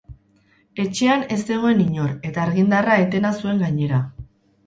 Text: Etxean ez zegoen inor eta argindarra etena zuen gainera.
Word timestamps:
Etxean 0.83 1.25
ez 1.35 1.37
zegoen 1.49 1.83
inor 1.83 2.15
eta 2.29 2.41
argindarra 2.45 2.97
etena 3.05 3.35
zuen 3.43 3.65
gainera. 3.67 4.01